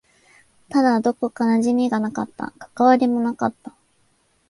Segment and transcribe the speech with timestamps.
[0.69, 2.53] ただ、どこか馴染みがなかった。
[2.73, 3.75] 関わりもなかった。